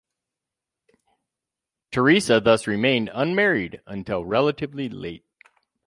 [1.91, 5.23] Theresa thus remained unmarried until relatively late.